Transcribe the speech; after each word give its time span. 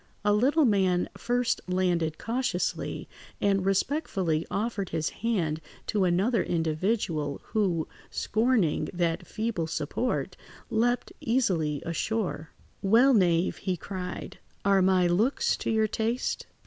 A 0.25 0.33
little 0.33 0.65
man 0.65 1.09
first 1.15 1.61
landed 1.67 2.17
cautiously, 2.17 3.07
and 3.39 3.63
respectfully 3.63 4.47
offered 4.49 4.89
his 4.89 5.09
hand 5.21 5.61
to 5.85 6.05
another 6.05 6.41
individual, 6.41 7.39
who, 7.53 7.87
scorning 8.09 8.89
that 8.93 9.27
feeble 9.27 9.67
support, 9.67 10.35
leapt 10.71 11.11
easily 11.19 11.83
ashore. 11.85 12.49
"Well, 12.81 13.13
knave," 13.13 13.57
he 13.57 13.77
cried, 13.77 14.39
"are 14.65 14.81
my 14.81 15.05
looks 15.05 15.55
to 15.57 15.69
your 15.69 15.87
taste?" 15.87 16.47